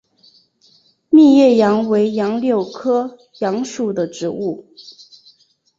[1.11, 4.65] 密叶杨为杨柳科杨属的植物。